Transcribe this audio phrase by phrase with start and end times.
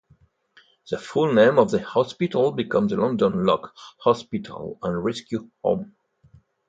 [0.89, 5.95] The full name of the hospital became the London Lock Hospital and Rescue Home.